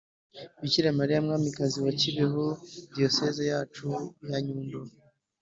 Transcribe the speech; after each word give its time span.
bikira 0.61 0.89
mariya 0.99 1.23
mwamikazi 1.25 1.77
wa 1.85 1.91
kibeho. 1.99 2.45
diyosezi 2.93 3.43
yacu 3.51 3.87
yanyundo 4.29 4.79